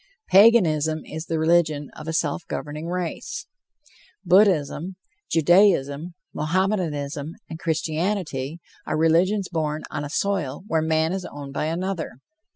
Paganism 0.31 1.05
is 1.05 1.27
the 1.27 1.37
religion 1.37 1.91
of 1.95 2.07
a 2.07 2.13
self 2.13 2.41
governing 2.47 2.87
race. 2.87 3.45
Buddhism, 4.25 4.95
Judaism, 5.29 6.15
Mohammedanism, 6.33 7.35
and 7.47 7.59
Christianity 7.59 8.59
are 8.87 8.97
religions 8.97 9.47
born 9.47 9.83
on 9.91 10.03
a 10.03 10.09
soil 10.09 10.63
where 10.65 10.81
man 10.81 11.13
is 11.13 11.23
owned 11.25 11.53
by 11.53 11.65
another. 11.65 12.13